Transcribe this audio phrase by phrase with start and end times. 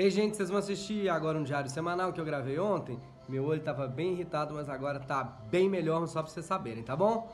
[0.00, 3.00] Ei, gente, vocês vão assistir agora um diário semanal que eu gravei ontem?
[3.28, 6.94] Meu olho tava bem irritado, mas agora tá bem melhor, só pra vocês saberem, tá
[6.94, 7.28] bom?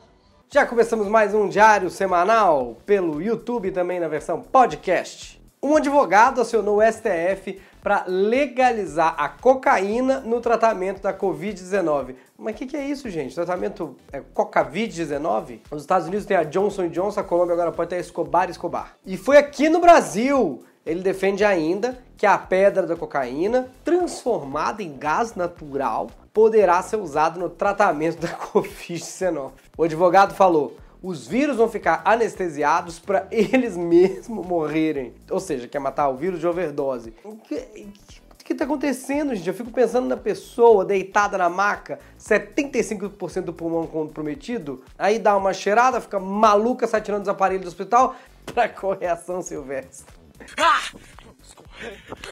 [0.51, 5.39] Já começamos mais um diário semanal pelo YouTube também na versão podcast.
[5.61, 12.15] Um advogado acionou o STF para legalizar a cocaína no tratamento da Covid-19.
[12.35, 13.35] Mas o que, que, é isso, gente?
[13.35, 15.59] Tratamento é Coca-19?
[15.69, 18.97] Nos Estados Unidos tem a Johnson Johnson, a Colômbia agora pode ter a Escobar Escobar.
[19.05, 24.97] E foi aqui no Brasil ele defende ainda que a pedra da cocaína, transformada em
[24.97, 29.51] gás natural, poderá ser usada no tratamento da Covid-19.
[29.77, 35.13] O advogado falou: os vírus vão ficar anestesiados para eles mesmos morrerem.
[35.29, 37.13] Ou seja, quer matar o vírus de overdose.
[37.23, 37.87] O que,
[38.43, 39.47] que está acontecendo, gente?
[39.47, 45.53] Eu fico pensando na pessoa deitada na maca, 75% do pulmão comprometido, aí dá uma
[45.53, 48.15] cheirada, fica maluca, sai tirando os aparelhos do hospital
[48.53, 50.05] para correção silvestre.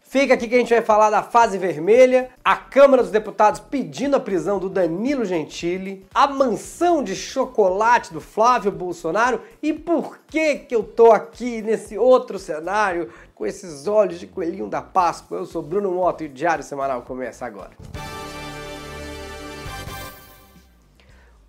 [0.04, 4.16] Fica aqui que a gente vai falar da fase vermelha, a Câmara dos Deputados pedindo
[4.16, 10.56] a prisão do Danilo Gentili, a mansão de chocolate do Flávio Bolsonaro e por que
[10.56, 15.40] que eu tô aqui nesse outro cenário com esses olhos de coelhinho da Páscoa.
[15.40, 17.72] Eu sou Bruno Moto e o Diário Semanal começa agora.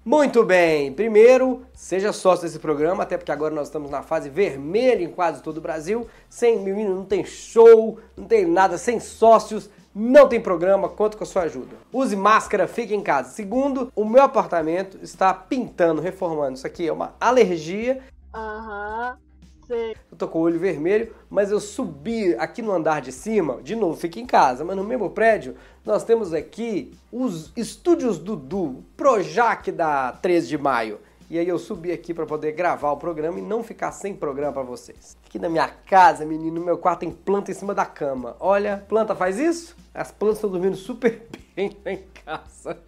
[0.04, 5.02] Muito bem, primeiro, seja sócio desse programa, até porque agora nós estamos na fase vermelha
[5.02, 6.06] em quase todo o Brasil.
[6.28, 11.24] Sem menino não tem show, não tem nada, sem sócios, não tem programa, conto com
[11.24, 11.74] a sua ajuda.
[11.90, 13.30] Use máscara, fique em casa.
[13.30, 16.58] Segundo, o meu apartamento está pintando, reformando.
[16.58, 18.02] Isso aqui é uma alergia.
[18.34, 19.23] Aham.
[19.66, 19.96] Sei.
[20.10, 23.74] Eu tô com o olho vermelho, mas eu subi aqui no andar de cima, de
[23.74, 29.70] novo, fica em casa, mas no mesmo prédio, nós temos aqui os estúdios Dudu, Projac
[29.72, 30.98] da 13 de maio.
[31.30, 34.52] E aí eu subi aqui para poder gravar o programa e não ficar sem programa
[34.52, 35.16] para vocês.
[35.26, 38.36] Aqui na minha casa, menino, no meu quarto tem planta em cima da cama.
[38.38, 39.74] Olha, planta faz isso?
[39.92, 41.26] As plantas estão dormindo super
[41.56, 42.78] bem lá em casa.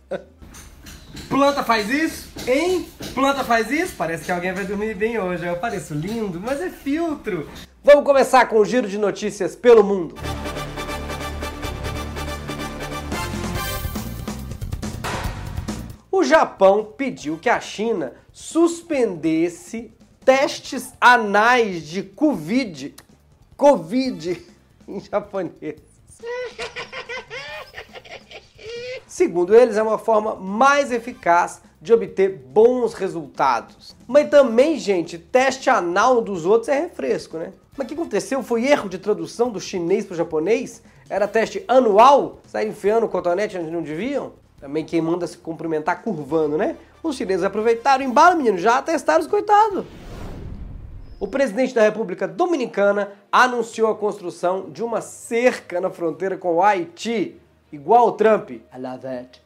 [1.28, 2.28] Planta faz isso?
[2.46, 2.88] Hein?
[3.14, 3.94] Planta faz isso?
[3.96, 5.46] Parece que alguém vai dormir bem hoje.
[5.46, 7.48] Eu pareço lindo, mas é filtro.
[7.82, 10.14] Vamos começar com o giro de notícias pelo mundo.
[16.10, 19.92] O Japão pediu que a China suspendesse
[20.24, 22.94] testes anais de Covid.
[23.56, 24.42] Covid
[24.88, 25.80] em japonês.
[29.16, 33.96] Segundo eles, é uma forma mais eficaz de obter bons resultados.
[34.06, 37.54] Mas também, gente, teste anal dos outros é refresco, né?
[37.74, 38.42] Mas o que aconteceu?
[38.42, 40.82] Foi erro de tradução do chinês para o japonês?
[41.08, 42.40] Era teste anual?
[42.46, 44.32] Sair enfiando o cotonete onde não deviam?
[44.60, 46.76] Também quem manda se cumprimentar curvando, né?
[47.02, 49.86] Os chineses aproveitaram o embalo, menino, já testaram os coitados.
[51.18, 56.62] O presidente da República Dominicana anunciou a construção de uma cerca na fronteira com o
[56.62, 57.40] Haiti
[57.76, 58.50] igual o Trump.
[58.50, 59.40] I love it.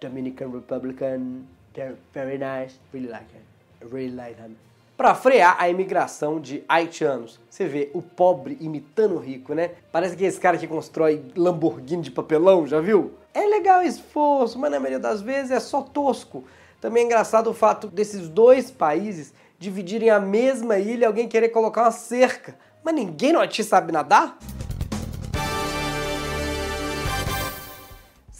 [0.00, 2.78] Dominican Republican, they're very nice.
[2.92, 3.44] Really like it.
[3.82, 4.56] I really like them.
[4.96, 7.40] Para frear a imigração de haitianos.
[7.50, 9.72] Você vê o pobre imitando o rico, né?
[9.90, 13.12] Parece que esse cara que constrói Lamborghini de papelão, já viu?
[13.32, 16.44] É legal o esforço, mas na maioria das vezes é só tosco.
[16.80, 21.48] Também é engraçado o fato desses dois países dividirem a mesma ilha e alguém querer
[21.48, 22.54] colocar uma cerca.
[22.84, 24.38] Mas ninguém no Haiti sabe nadar?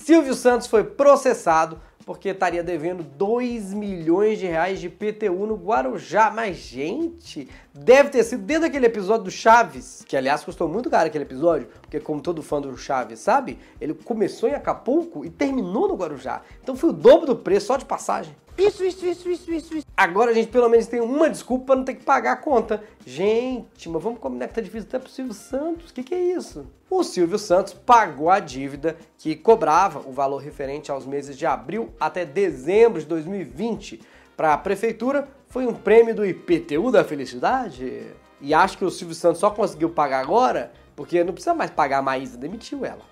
[0.04, 6.31] Silvio Santos foi processado porque estaria devendo 2 milhões de reais de PTU no Guarujá.
[6.31, 11.06] Mas, gente, deve ter sido dentro daquele episódio do Chaves, que aliás custou muito caro
[11.06, 15.88] aquele episódio, porque como todo fã do Chaves sabe, ele começou em Acapulco e terminou
[15.88, 16.42] no Guarujá.
[16.62, 18.36] Então foi o dobro do preço só de passagem.
[18.56, 19.87] Isso, isso, isso, isso, isso, isso.
[19.97, 22.82] Agora a gente pelo menos tem uma desculpa para não ter que pagar a conta.
[23.04, 25.91] Gente, mas vamos combinar que tá difícil até pro Silvio Santos.
[25.91, 26.65] O que, que é isso?
[26.88, 31.92] O Silvio Santos pagou a dívida que cobrava o valor referente aos meses de abril
[31.98, 34.00] até dezembro de 2020
[34.37, 35.28] para a prefeitura.
[35.48, 38.06] Foi um prêmio do IPTU da felicidade.
[38.41, 41.98] E acho que o Silvio Santos só conseguiu pagar agora porque não precisa mais pagar
[41.98, 43.03] a Maísa, demitiu ela.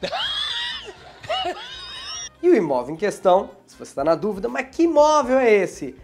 [2.42, 5.96] E o imóvel em questão, se você está na dúvida, mas que imóvel é esse?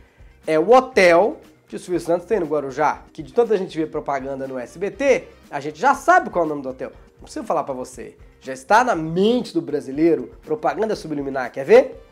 [0.47, 3.91] É o hotel que o Silvio Santos tem no Guarujá, que de tanta gente ver
[3.91, 6.91] propaganda no SBT, a gente já sabe qual é o nome do hotel.
[7.17, 8.17] Não preciso falar para você.
[8.41, 11.53] Já está na mente do brasileiro propaganda subliminar.
[11.53, 12.03] Quer ver?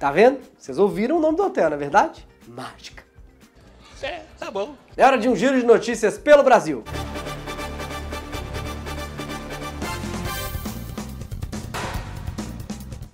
[0.00, 0.40] Tá vendo?
[0.58, 2.26] Vocês ouviram o nome do hotel, não é verdade?
[2.48, 3.04] Mágica.
[4.02, 4.74] É, tá bom.
[4.96, 6.82] É hora de um giro de notícias pelo Brasil.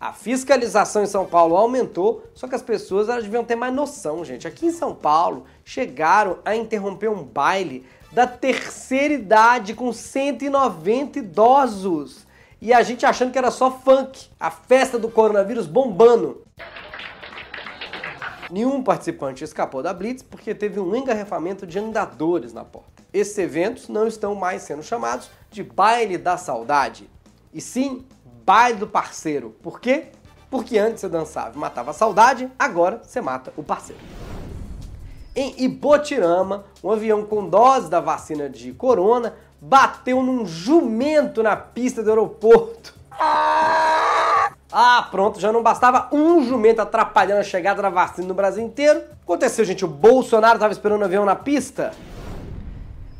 [0.02, 4.24] A fiscalização em São Paulo aumentou, só que as pessoas elas deviam ter mais noção,
[4.24, 4.48] gente.
[4.48, 12.26] Aqui em São Paulo, chegaram a interromper um baile da terceira idade com 190 idosos.
[12.60, 16.42] E a gente achando que era só funk, a festa do coronavírus bombando.
[18.50, 23.04] Nenhum participante escapou da Blitz porque teve um engarrafamento de andadores na porta.
[23.14, 27.08] Esses eventos não estão mais sendo chamados de baile da saudade,
[27.54, 28.04] e sim
[28.44, 29.56] baile do parceiro.
[29.62, 30.06] Por quê?
[30.50, 34.00] Porque antes você dançava e matava a saudade, agora você mata o parceiro.
[35.34, 42.02] Em Ibotirama, um avião com dose da vacina de corona bateu num jumento na pista
[42.02, 42.94] do aeroporto.
[44.74, 49.02] Ah, pronto, já não bastava um jumento atrapalhando a chegada da vacina no Brasil inteiro.
[49.22, 51.92] Aconteceu, gente, o Bolsonaro estava esperando o avião na pista.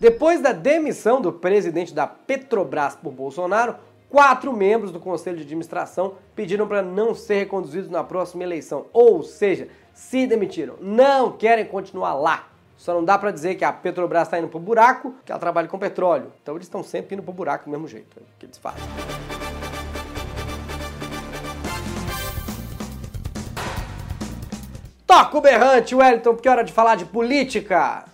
[0.01, 3.77] Depois da demissão do presidente da Petrobras por Bolsonaro,
[4.13, 8.85] quatro membros do conselho de administração pediram para não ser reconduzidos na próxima eleição.
[8.93, 12.49] Ou seja, se demitiram, não querem continuar lá.
[12.77, 15.67] Só não dá para dizer que a Petrobras está indo pro buraco, que ela trabalha
[15.67, 16.31] com petróleo.
[16.43, 18.83] Então eles estão sempre indo pro buraco do mesmo jeito, é o que eles fazem.
[25.07, 28.05] Toca o berrante, Wellington, porque é hora de falar de política.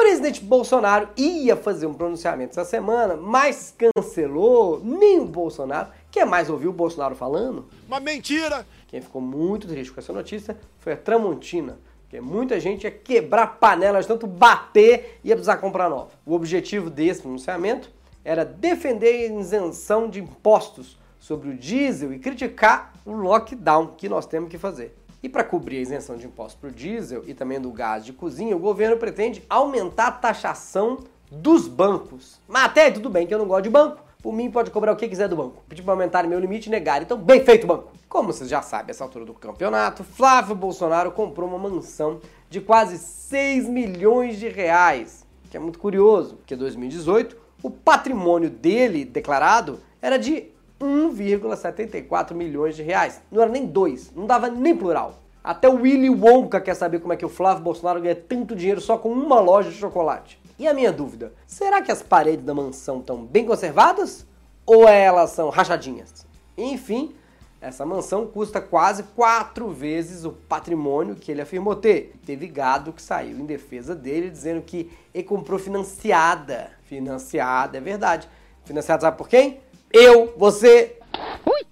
[0.00, 4.80] O presidente Bolsonaro ia fazer um pronunciamento essa semana, mas cancelou.
[4.82, 5.90] Nem o Bolsonaro.
[6.10, 7.66] Quer mais ouvir o Bolsonaro falando?
[7.86, 8.66] Uma mentira!
[8.88, 11.78] Quem ficou muito triste com essa notícia foi a Tramontina.
[12.04, 16.12] Porque muita gente ia quebrar panelas, tanto bater e ia precisar comprar nova.
[16.24, 17.90] O objetivo desse pronunciamento
[18.24, 24.24] era defender a isenção de impostos sobre o diesel e criticar o lockdown que nós
[24.24, 24.96] temos que fazer.
[25.22, 28.12] E para cobrir a isenção de impostos para o diesel e também do gás de
[28.12, 30.98] cozinha, o governo pretende aumentar a taxação
[31.30, 32.40] dos bancos.
[32.48, 34.02] Mas até tudo bem que eu não gosto de banco.
[34.22, 35.62] Por mim, pode cobrar o que quiser do banco.
[35.66, 37.00] Pedir para aumentar meu limite e negar.
[37.00, 37.90] Então, bem feito, banco.
[38.06, 42.20] Como vocês já sabem, essa altura do campeonato, Flávio Bolsonaro comprou uma mansão
[42.50, 45.26] de quase 6 milhões de reais.
[45.50, 52.74] Que é muito curioso, porque em 2018 o patrimônio dele declarado era de 1,74 milhões
[52.74, 53.20] de reais.
[53.30, 55.14] Não era nem dois, não dava nem plural.
[55.42, 58.80] Até o Willy Wonka quer saber como é que o Flávio Bolsonaro ganha tanto dinheiro
[58.80, 60.40] só com uma loja de chocolate.
[60.58, 64.26] E a minha dúvida, será que as paredes da mansão estão bem conservadas?
[64.66, 66.26] Ou elas são rachadinhas?
[66.56, 67.14] Enfim,
[67.60, 72.14] essa mansão custa quase quatro vezes o patrimônio que ele afirmou ter.
[72.24, 76.70] Teve gado que saiu em defesa dele dizendo que ele comprou financiada.
[76.84, 78.28] Financiada, é verdade.
[78.64, 79.60] Financiada sabe por quem?
[79.92, 80.96] Eu, você.
[81.44, 81.66] Ui.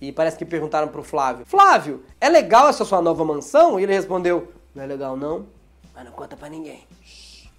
[0.00, 3.80] E parece que perguntaram pro Flávio: Flávio, é legal essa sua nova mansão?
[3.80, 5.46] E ele respondeu: Não é legal não,
[5.94, 6.86] mas não conta pra ninguém.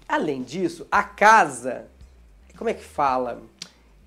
[0.08, 1.86] Além disso, a casa,
[2.56, 3.42] como é que fala?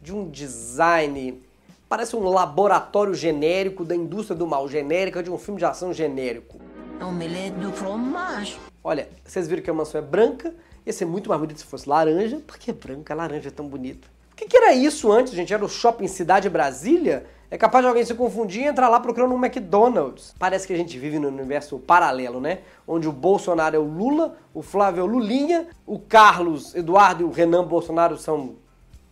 [0.02, 1.42] De um design,
[1.90, 6.60] parece um laboratório genérico da indústria do mal, genérica de um filme de ação genérico.
[7.02, 8.58] Omelete do fromage.
[8.84, 10.54] Olha, vocês viram que a mansão é branca,
[10.86, 14.15] ia ser muito mais bonito se fosse laranja, porque branca, laranja é tão bonito.
[14.36, 15.54] O que, que era isso antes, gente?
[15.54, 17.26] Era o Shopping Cidade Brasília?
[17.50, 20.36] É capaz de alguém se confundir e entrar lá procurando um McDonald's.
[20.38, 22.60] Parece que a gente vive num universo paralelo, né?
[22.86, 27.26] Onde o Bolsonaro é o Lula, o Flávio é o Lulinha, o Carlos Eduardo e
[27.26, 28.58] o Renan Bolsonaro são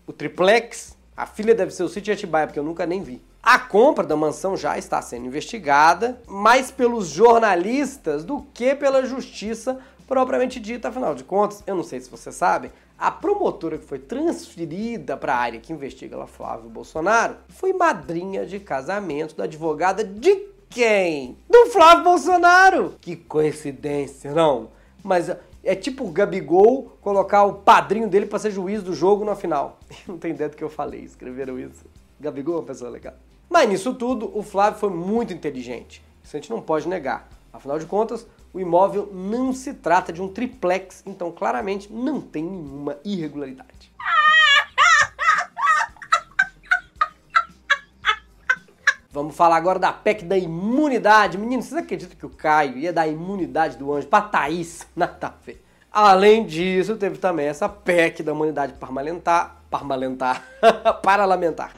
[0.06, 0.98] o triplex.
[1.16, 3.22] A filha deve ser o City Atibaia, porque eu nunca nem vi.
[3.42, 9.80] A compra da mansão já está sendo investigada, mais pelos jornalistas do que pela justiça
[10.14, 10.90] propriamente dita.
[10.90, 15.34] Afinal de contas, eu não sei se vocês sabem, a promotora que foi transferida para
[15.34, 20.36] a área que investiga lá Flávio Bolsonaro foi madrinha de casamento da advogada de
[20.70, 21.36] quem?
[21.50, 22.96] Do Flávio Bolsonaro!
[23.02, 24.70] Que coincidência, não?
[25.04, 29.36] Mas é tipo o Gabigol colocar o padrinho dele para ser juiz do jogo na
[29.36, 29.80] final.
[30.08, 31.86] Não tem ideia do que eu falei, escreveram isso.
[32.20, 33.16] Gabigol é uma pessoa legal.
[33.50, 36.04] Mas nisso tudo, o Flávio foi muito inteligente.
[36.24, 37.28] Isso a gente não pode negar.
[37.52, 42.44] Afinal de contas, o imóvel não se trata de um triplex, então claramente não tem
[42.44, 43.92] nenhuma irregularidade.
[49.10, 51.38] Vamos falar agora da PEC da imunidade.
[51.38, 54.88] Meninos, vocês acreditam que o Caio ia dar imunidade do anjo pra Thaís?
[54.96, 55.64] Nada a ver.
[55.92, 59.62] Além disso, teve também essa PEC da imunidade parlamentar.
[59.70, 60.44] Parlamentar.
[61.04, 61.72] parlamentar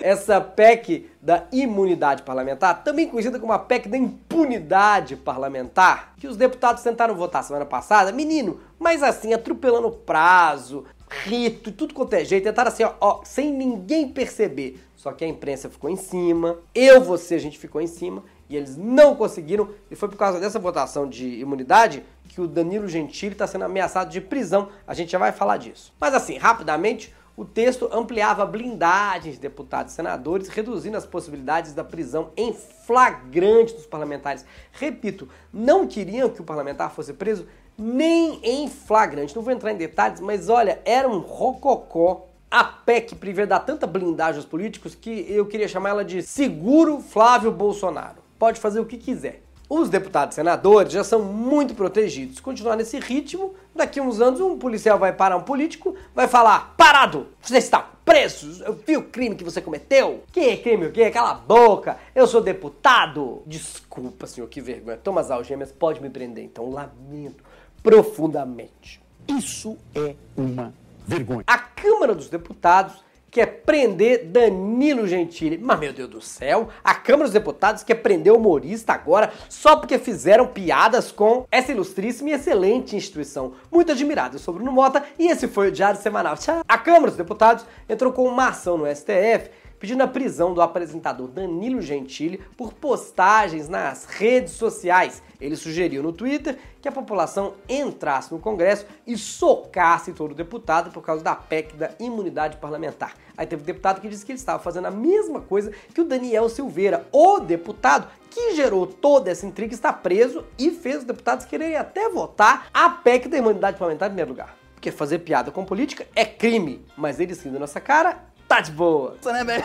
[0.00, 6.36] essa PEC da imunidade parlamentar, também conhecida como a PEC da impunidade parlamentar, que os
[6.36, 12.24] deputados tentaram votar semana passada, menino, mas assim, atropelando o prazo, rito, tudo quanto é
[12.24, 14.80] jeito, tentaram assim, ó, ó, sem ninguém perceber.
[14.96, 18.56] Só que a imprensa ficou em cima, eu, você, a gente ficou em cima, e
[18.56, 23.32] eles não conseguiram, e foi por causa dessa votação de imunidade que o Danilo Gentili
[23.32, 24.68] está sendo ameaçado de prisão.
[24.86, 25.92] A gente já vai falar disso.
[26.00, 31.84] Mas assim, rapidamente, O texto ampliava blindagens de deputados e senadores, reduzindo as possibilidades da
[31.84, 34.44] prisão em flagrante dos parlamentares.
[34.72, 37.46] Repito, não queriam que o parlamentar fosse preso
[37.78, 39.36] nem em flagrante.
[39.36, 43.86] Não vou entrar em detalhes, mas olha, era um rococó a PEC prevê dar tanta
[43.86, 48.16] blindagem aos políticos que eu queria chamar ela de seguro Flávio Bolsonaro.
[48.36, 49.44] Pode fazer o que quiser.
[49.68, 52.36] Os deputados e senadores já são muito protegidos.
[52.36, 56.26] Se continuar nesse ritmo, daqui a uns anos um policial vai parar um político, vai
[56.26, 60.22] falar: parado, você está preso, eu vi o crime que você cometeu.
[60.32, 61.10] Que crime o quê?
[61.10, 63.42] Cala a boca, eu sou deputado.
[63.46, 64.96] Desculpa, senhor, que vergonha.
[64.96, 66.44] Toma as algemas, pode me prender.
[66.44, 67.44] Então lamento
[67.82, 69.02] profundamente.
[69.28, 70.72] Isso é uma
[71.06, 71.44] vergonha.
[71.46, 75.58] A Câmara dos Deputados quer prender Danilo Gentili.
[75.58, 79.98] Mas, meu Deus do céu, a Câmara dos Deputados quer prender humorista agora só porque
[79.98, 83.52] fizeram piadas com essa ilustríssima e excelente instituição.
[83.70, 84.36] Muito admirado.
[84.36, 86.36] Eu sou Mota e esse foi o Diário Semanal.
[86.36, 86.62] Tchau.
[86.68, 91.28] A Câmara dos Deputados entrou com uma ação no STF pedindo a prisão do apresentador
[91.28, 95.22] Danilo Gentili por postagens nas redes sociais.
[95.40, 101.02] Ele sugeriu no Twitter que a população entrasse no Congresso e socasse todo deputado por
[101.02, 103.14] causa da PEC da imunidade parlamentar.
[103.36, 106.04] Aí teve um deputado que disse que ele estava fazendo a mesma coisa que o
[106.04, 111.46] Daniel Silveira, o deputado que gerou toda essa intriga, está preso e fez os deputados
[111.46, 114.56] quererem até votar a PEC da imunidade parlamentar em primeiro lugar.
[114.74, 119.14] Porque fazer piada com política é crime, mas eles rindo nossa cara tá de boa.
[119.20, 119.64] Isso, né, velho?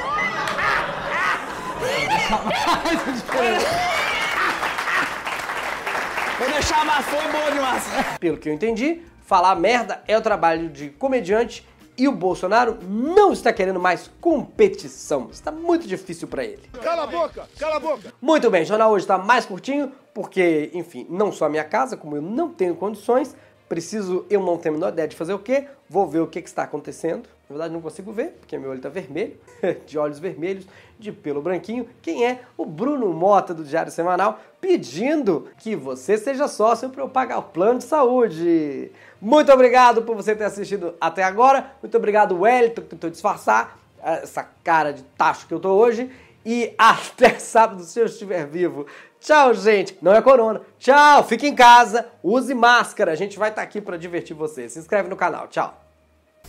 [6.38, 7.84] Vou deixar mais foi boa demais.
[8.20, 11.66] Pelo que eu entendi, falar merda é o trabalho de comediante
[11.98, 15.30] e o Bolsonaro não está querendo mais competição.
[15.32, 16.64] Está muito difícil para ele.
[16.82, 18.14] Cala a boca, cala a boca.
[18.22, 21.96] Muito bem, o jornal hoje está mais curtinho, porque, enfim, não só a minha casa,
[21.96, 23.36] como eu não tenho condições,
[23.74, 26.44] preciso, eu não tenho a menor ideia de fazer o quê, vou ver o que,
[26.44, 27.24] que está acontecendo.
[27.50, 29.36] Na verdade, não consigo ver, porque meu olho está vermelho,
[29.88, 30.68] de olhos vermelhos,
[31.00, 31.90] de pelo branquinho.
[32.00, 32.42] Quem é?
[32.56, 37.44] O Bruno Mota, do Diário Semanal, pedindo que você seja sócio para eu pagar o
[37.44, 38.92] plano de saúde.
[39.20, 41.72] Muito obrigado por você ter assistido até agora.
[41.82, 46.12] Muito obrigado, Wellington, que tentou disfarçar essa cara de tacho que eu tô hoje.
[46.46, 48.86] E até sábado, se eu estiver vivo.
[49.24, 49.98] Tchau, gente.
[50.02, 50.62] Não é corona.
[50.78, 51.24] Tchau.
[51.24, 52.06] Fique em casa.
[52.22, 53.14] Use máscara.
[53.14, 54.68] A gente vai estar aqui para divertir você.
[54.68, 55.48] Se inscreve no canal.
[55.48, 55.80] Tchau.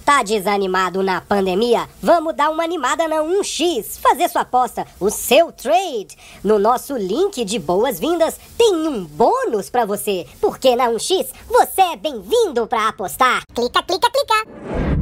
[0.04, 1.88] Tá desanimado na pandemia?
[2.02, 6.14] Vamos dar uma animada na 1x, fazer sua aposta, o seu trade.
[6.42, 11.96] No nosso link de boas-vindas tem um bônus para você, porque na 1x você é
[11.96, 13.44] bem-vindo para apostar.
[13.54, 14.93] Clica, clica, clica.